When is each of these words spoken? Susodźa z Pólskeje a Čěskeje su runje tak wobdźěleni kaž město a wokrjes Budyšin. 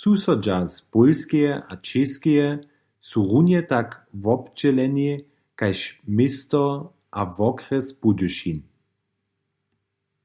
Susodźa 0.00 0.58
z 0.74 0.76
Pólskeje 0.92 1.52
a 1.72 1.74
Čěskeje 1.86 2.48
su 3.08 3.20
runje 3.30 3.60
tak 3.72 3.88
wobdźěleni 4.24 5.10
kaž 5.58 5.78
město 6.16 6.62
a 7.18 7.20
wokrjes 7.36 7.86
Budyšin. 8.00 8.58